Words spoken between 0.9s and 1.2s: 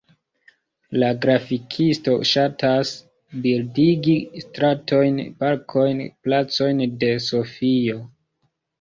La